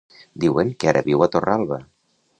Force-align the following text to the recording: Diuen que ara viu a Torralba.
Diuen 0.45 0.71
que 0.83 0.89
ara 0.93 1.05
viu 1.11 1.27
a 1.27 1.31
Torralba. 1.37 1.83